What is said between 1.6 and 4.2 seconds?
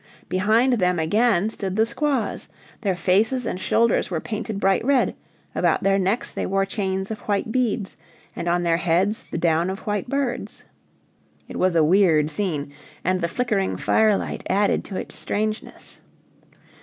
the squaws. Their faces and shoulders were